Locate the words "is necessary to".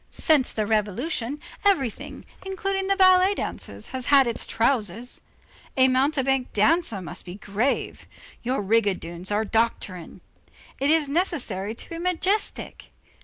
10.89-11.87